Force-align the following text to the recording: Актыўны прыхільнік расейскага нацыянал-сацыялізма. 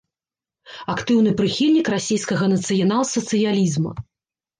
Актыўны 0.93 1.33
прыхільнік 1.41 1.91
расейскага 1.95 2.45
нацыянал-сацыялізма. 2.53 3.93